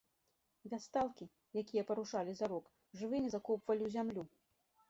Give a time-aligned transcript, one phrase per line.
[0.71, 1.27] Вясталкі,
[1.63, 2.65] якія парушалі зарок,
[3.03, 4.23] жывымі закопвалі ў зямлю.